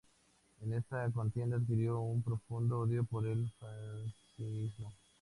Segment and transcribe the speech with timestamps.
[0.63, 4.91] En esta contienda adquirió un profundo odio por el fascismo.